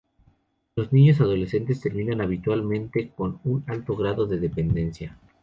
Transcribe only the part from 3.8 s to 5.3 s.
grado de dependencia.